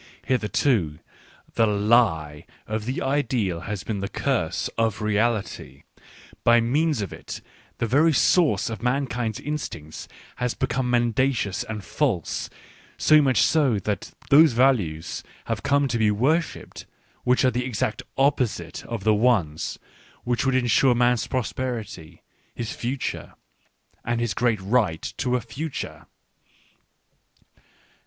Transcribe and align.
Hitherto 0.25 0.97
the 1.53 1.67
lie 1.67 2.47
of 2.65 2.85
the 2.85 3.03
ideal 3.03 3.59
has 3.69 3.83
been 3.83 3.99
the 3.99 4.07
curse 4.09 4.67
of 4.75 4.99
reality; 4.99 5.83
by 6.43 6.59
means 6.59 7.03
of 7.03 7.13
it 7.13 7.39
the 7.77 7.85
very 7.85 8.11
source 8.11 8.71
of 8.71 8.81
mankind's 8.81 9.39
instincts 9.39 10.07
has 10.37 10.55
be 10.55 10.65
come 10.65 10.89
mendacious 10.89 11.63
and 11.65 11.83
false; 11.83 12.49
so 12.97 13.21
much 13.21 13.43
so 13.43 13.77
that 13.77 14.11
those 14.31 14.53
values 14.53 15.21
have 15.45 15.61
come 15.61 15.87
to 15.89 15.99
be 15.99 16.09
worshipped 16.09 16.87
which 17.23 17.45
are 17.45 17.51
the 17.51 17.63
exact 17.63 18.01
opposite 18.17 18.83
of 18.85 19.03
the 19.03 19.13
ones 19.13 19.77
which 20.23 20.47
would 20.47 20.55
ensure 20.55 20.95
man's 20.95 21.27
prosperity, 21.27 22.23
his 22.55 22.71
future, 22.73 23.35
and 24.03 24.19
his 24.19 24.33
great 24.33 24.59
right 24.61 25.13
to 25.17 25.35
a 25.35 25.41
future. 25.41 26.07